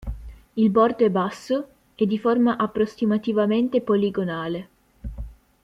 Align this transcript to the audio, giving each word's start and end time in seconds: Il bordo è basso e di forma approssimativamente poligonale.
Il 0.55 0.71
bordo 0.71 1.05
è 1.05 1.11
basso 1.11 1.67
e 1.93 2.07
di 2.07 2.17
forma 2.17 2.57
approssimativamente 2.57 3.81
poligonale. 3.81 4.69